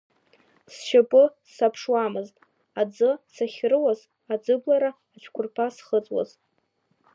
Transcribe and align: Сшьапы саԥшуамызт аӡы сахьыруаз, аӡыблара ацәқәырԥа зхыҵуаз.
Сшьапы 0.73 1.23
саԥшуамызт 1.53 2.35
аӡы 2.81 3.09
сахьыруаз, 3.33 3.99
аӡыблара 4.33 4.91
ацәқәырԥа 5.15 5.65
зхыҵуаз. 5.75 6.29